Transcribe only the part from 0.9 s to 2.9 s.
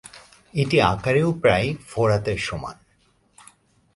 আকারেও প্রায় ফোরাতের সমান।